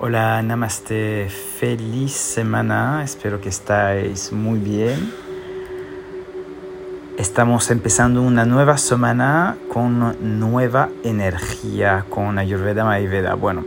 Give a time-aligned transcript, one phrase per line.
[0.00, 5.12] Hola, namaste, feliz semana, espero que estáis muy bien.
[7.18, 13.34] Estamos empezando una nueva semana con nueva energía, con Ayurveda Mayurveda.
[13.34, 13.64] Bueno,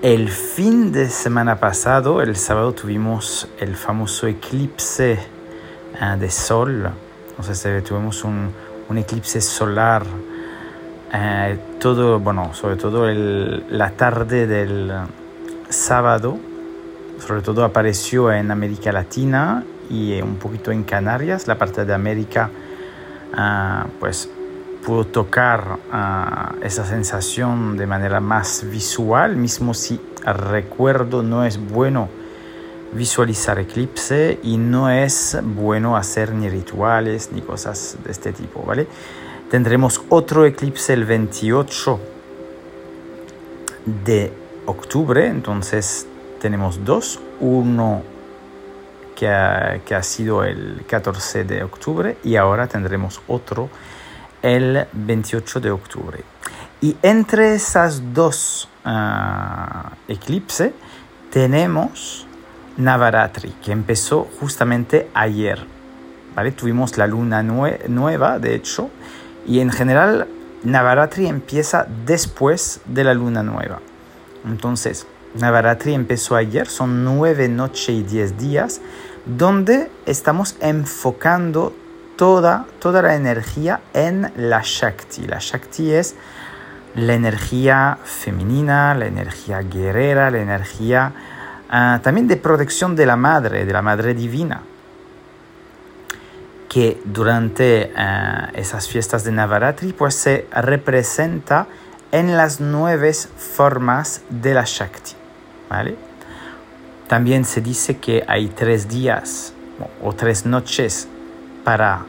[0.00, 6.90] el fin de semana pasado, el sábado, tuvimos el famoso eclipse eh, de sol.
[7.28, 8.52] Entonces tuvimos un,
[8.96, 10.02] eclipse solar.
[11.12, 14.92] Eh, todo, bueno, sobre todo la tarde del
[15.72, 16.38] sábado,
[17.26, 22.50] sobre todo apareció en América Latina y un poquito en Canarias, la parte de América,
[23.32, 24.28] uh, pues
[24.84, 32.08] pudo tocar uh, esa sensación de manera más visual, mismo si recuerdo no es bueno
[32.92, 38.86] visualizar eclipse y no es bueno hacer ni rituales ni cosas de este tipo, ¿vale?
[39.50, 42.00] Tendremos otro eclipse el 28
[44.04, 46.06] de octubre, entonces
[46.40, 48.02] tenemos dos, uno
[49.14, 49.28] que
[49.94, 53.68] ha, sido el 14 de octubre y ahora tendremos otro
[54.42, 56.24] el 28 de octubre.
[56.80, 60.72] Y entre esas dos uh, eclipses
[61.30, 62.26] tenemos
[62.76, 65.64] Navaratri, que empezó justamente ayer.
[66.34, 66.50] ¿vale?
[66.50, 68.90] Tuvimos la luna nue nueva, de hecho,
[69.46, 70.26] y en general
[70.64, 73.80] Navaratri empieza después de la luna nueva.
[74.44, 78.80] Entonces, Navaratri empezó ayer, son nueve noches y diez días,
[79.24, 81.74] donde estamos enfocando
[82.16, 85.26] toda, toda la energía en la Shakti.
[85.26, 86.16] La Shakti es
[86.94, 91.12] la energía femenina, la energía guerrera, la energía
[91.68, 94.60] uh, también de protección de la madre, de la madre divina,
[96.68, 101.66] que durante uh, esas fiestas de Navaratri pues se representa
[102.12, 105.12] en las nueve formas de la Shakti.
[105.68, 105.96] ¿vale?
[107.08, 109.54] También se dice que hay tres días
[110.02, 111.08] o tres noches
[111.64, 112.04] para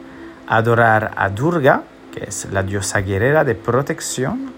[0.46, 4.52] adorar a Durga, que es la diosa guerrera de protección.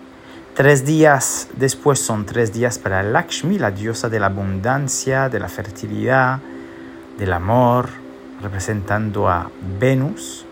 [0.55, 5.49] Tres días después son tres días para Lakshmi, la diosa de la abundancia, de la
[5.49, 6.41] fertilidad,
[7.19, 7.89] del amor,
[8.43, 10.45] representando a Venus.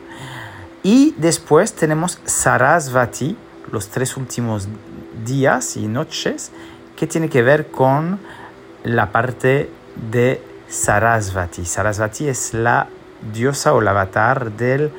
[0.83, 3.37] Y después tenemos Sarasvati,
[3.73, 4.69] los tres últimos
[5.25, 6.53] días y noches
[6.97, 8.19] que tiene que ver con
[8.85, 9.71] la parte
[10.11, 11.65] de Sarasvati.
[11.65, 12.89] Sarasvati es la
[13.33, 14.91] diosa o el avatar del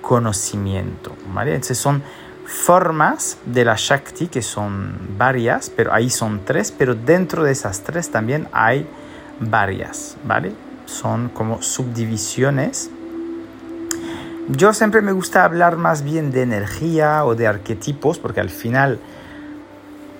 [0.00, 1.16] conocimiento.
[1.32, 1.54] ¿vale?
[1.54, 2.02] Entonces son
[2.44, 7.82] formas de la Shakti que son varias, pero ahí son tres, pero dentro de esas
[7.82, 8.86] tres también hay
[9.38, 10.52] varias, ¿vale?
[10.84, 12.90] Son como subdivisiones
[14.56, 18.98] yo siempre me gusta hablar más bien de energía o de arquetipos, porque al final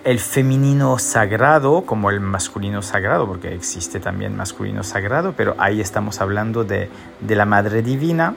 [0.04, 6.20] el femenino sagrado como el masculino sagrado, porque existe también masculino sagrado, pero ahí estamos
[6.20, 6.88] hablando de,
[7.28, 8.34] la Madre Divina,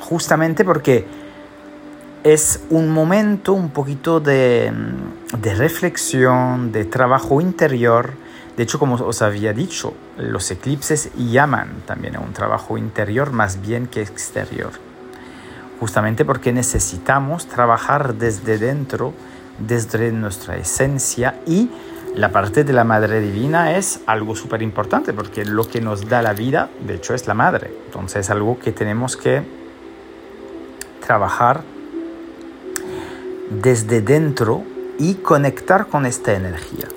[0.00, 1.06] justamente porque
[2.24, 4.72] es un momento un poquito de
[5.56, 8.12] reflexión, de trabajo interior,
[8.60, 13.62] de hecho, como os había dicho, los eclipses llaman también a un trabajo interior más
[13.62, 14.72] bien que exterior.
[15.78, 19.14] Justamente porque necesitamos trabajar desde dentro,
[19.66, 21.70] desde nuestra esencia y
[22.14, 26.22] la parte de la Madre Divina es algo súper importante porque lo que nos da
[26.22, 27.70] la vida, de hecho, es la Madre.
[27.86, 29.42] Entonces es algo que tenemos que
[31.06, 31.62] trabajar
[33.50, 34.64] desde dentro
[34.98, 36.88] y conectar con esta energía.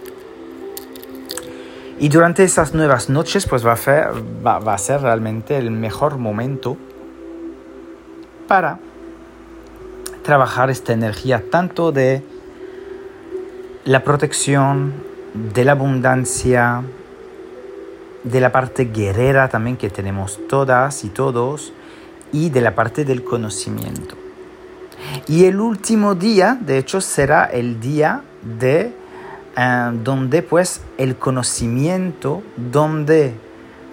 [2.00, 4.07] Y durante esas nuevas noches, pues va a, ser,
[4.45, 6.75] va, va a ser realmente el mejor momento
[8.47, 8.80] para
[10.24, 12.24] trabajar esta energía tanto de
[13.85, 14.94] la protección,
[15.33, 16.83] de la abundancia,
[18.23, 21.73] de la parte guerrera también que tenemos todas y todos,
[22.31, 24.16] y de la parte del conocimiento.
[25.27, 28.21] Y el último día, de hecho, será el día
[28.59, 28.94] de
[29.55, 33.36] eh, donde pues el conocimiento, donde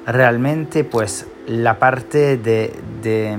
[0.07, 2.73] realmente pues la parte de,
[3.03, 3.37] de,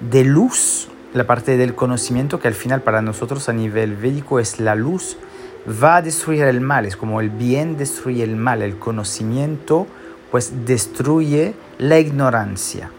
[0.00, 4.60] de, luz, la parte del conocimiento que al final para nosotros a nivel védico es
[4.60, 5.16] la luz,
[5.82, 9.86] va a destruir el mal, es como el bien destruye el mal, el conocimiento
[10.30, 12.90] pues destruye la ignorancia.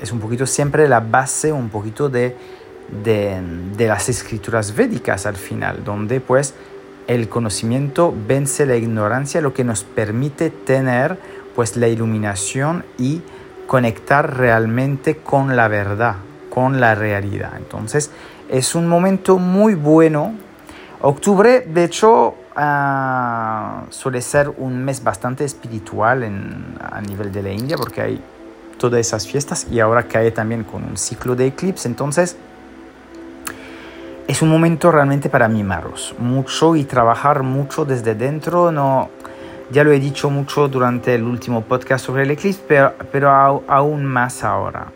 [0.00, 2.36] Es un poquito siempre la base, un poquito de,
[3.02, 3.40] de,
[3.76, 6.54] de las escrituras védicas al final, donde pues
[7.06, 11.18] el conocimiento vence la ignorancia, lo que nos permite tener
[11.54, 13.22] pues la iluminación y
[13.66, 16.16] conectar realmente con la verdad,
[16.54, 17.52] con la realidad.
[17.56, 18.10] Entonces
[18.48, 20.34] es un momento muy bueno.
[21.00, 26.22] Octubre, de hecho, ah, suele ser un mes bastante espiritual
[26.80, 28.20] a nivel de la India porque hay
[28.78, 31.88] todas esas fiestas y ahora cae también con un ciclo de eclipse.
[31.88, 32.36] Entonces,
[34.28, 38.70] es un momento realmente para mimaros mucho y trabajar mucho desde dentro.
[38.70, 39.10] No,
[39.70, 43.28] ya lo he dicho mucho durante el último podcast sobre el eclipse, pero, pero
[43.66, 44.86] aún más ahora.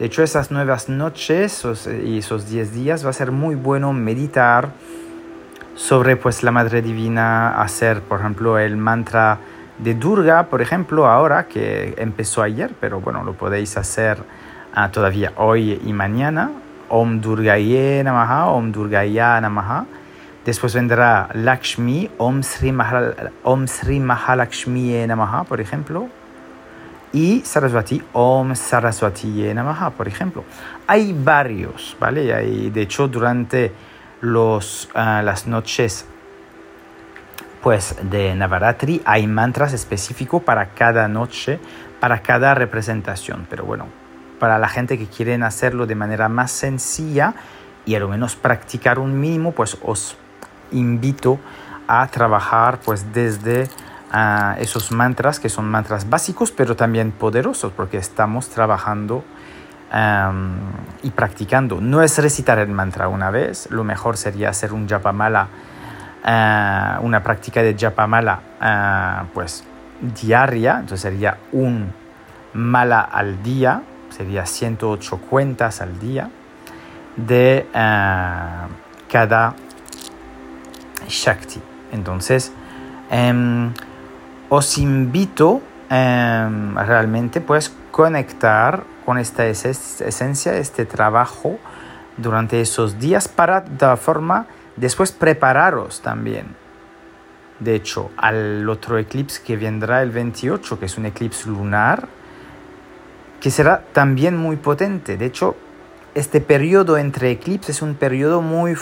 [0.00, 1.62] De hecho, esas nuevas noches
[2.02, 4.70] y esos 10 días va a ser muy bueno meditar
[5.74, 9.40] sobre pues la Madre Divina, hacer, por ejemplo, el mantra
[9.76, 14.22] de Durga, por ejemplo, ahora que empezó ayer, pero bueno, lo podéis hacer
[14.72, 16.50] ah, todavía hoy y mañana.
[16.88, 19.84] Om Durgaye Namaha, Om Durgaya Namaha.
[20.46, 22.74] Después vendrá Lakshmi, Om Sri,
[23.42, 26.08] Om Sri Mahalakshmi Namaha, por ejemplo.
[27.12, 30.44] Y Saraswati, Om Saraswati Namaha, por ejemplo.
[30.86, 32.32] Hay varios, ¿vale?
[32.32, 33.72] Hay, de hecho, durante
[34.20, 36.06] los, ah, las noches
[37.62, 41.60] pues de Navaratri hay mantras específicos para cada noche,
[42.00, 43.46] para cada representación.
[43.50, 43.86] Pero bueno,
[44.38, 47.34] para la gente que quieren hacerlo de manera más sencilla
[47.84, 50.16] y a lo menos practicar un mínimo, pues os
[50.72, 51.38] invito
[51.86, 53.68] a trabajar pues desde
[54.12, 59.24] ah, esos mantras que son mantras básicos pero también poderosos porque estamos trabajando
[61.02, 61.80] y practicando.
[61.80, 65.48] No es recitar el mantra una vez, lo mejor sería hacer un japamala
[66.24, 69.64] eh, una práctica de Japamala uh, pues
[70.20, 71.92] diaria, entonces sería un
[72.52, 76.28] mala al día, sería 108 cuentas al día
[77.16, 78.46] de eh,
[79.10, 79.54] cada
[81.08, 81.60] Shakti.
[81.92, 82.52] Entonces,
[83.10, 83.72] em,
[84.50, 91.58] os invito em, realmente pues conectar con esta esencia, este trabajo
[92.18, 96.56] durante esos días para de forma Después prepararos también.
[97.58, 102.08] De hecho, al otro eclipse que vendrá el 28, que es un eclipse lunar,
[103.40, 105.18] que será también muy potente.
[105.18, 105.56] De hecho,
[106.14, 108.74] este periodo entre eclipses es un periodo muy,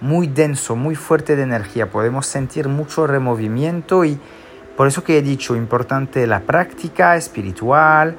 [0.00, 1.90] muy denso, muy fuerte de energía.
[1.92, 4.18] Podemos sentir mucho removimiento y
[4.76, 8.16] por eso que he dicho, importante la práctica espiritual,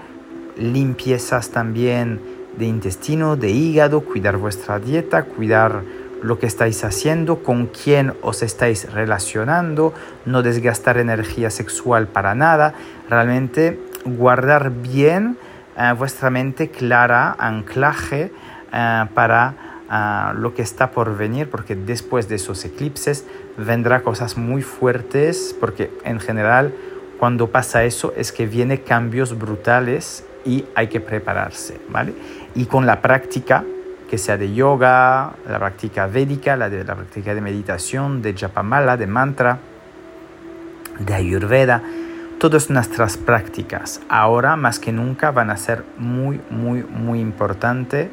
[0.58, 2.20] limpiezas también
[2.58, 5.84] de intestino, de hígado, cuidar vuestra dieta, cuidar
[6.24, 9.94] lo que estáis haciendo, con quién os estáis relacionando,
[10.26, 12.74] no desgastar energía sexual para nada,
[13.08, 15.38] realmente guardar bien
[15.78, 18.32] eh, vuestra mente clara, anclaje
[18.74, 23.26] eh, para eh, lo que está por venir, porque después de esos eclipses
[23.58, 26.74] vendrá cosas muy fuertes, porque en general
[27.20, 32.14] cuando pasa eso es que viene cambios brutales y hay que prepararse, ¿vale?
[32.56, 33.64] Y con la práctica
[34.10, 38.96] que sea de yoga, la práctica védica, la, de, la práctica de meditación, de japamala,
[38.98, 39.60] de mantra,
[41.00, 41.82] de ayurveda,
[42.40, 48.10] todas nuestras prácticas ahora más que nunca van a ser muy, muy, muy importantes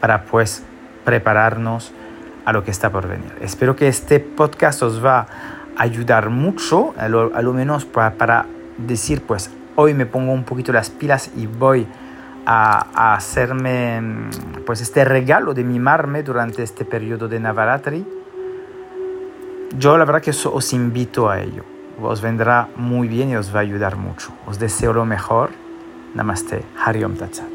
[0.00, 0.64] para pues
[1.04, 1.92] prepararnos
[2.44, 3.32] a lo que está por venir.
[3.40, 5.26] Espero que este podcast os va a
[5.76, 8.46] ayudar mucho, a lo, menos para,
[8.76, 11.86] decir pues hoy me pongo un poquito las pilas y voy
[12.44, 14.02] a, hacerme
[14.66, 18.06] pues este regalo de mimarme durante este periodo de Navaratri,
[19.78, 21.64] yo la verdad que os invito a ello.
[22.00, 24.32] Os vendrá muy bien y os va a ayudar mucho.
[24.46, 25.50] Os deseo lo mejor.
[26.14, 26.64] Namaste.
[26.84, 27.53] Hariom Tatsat.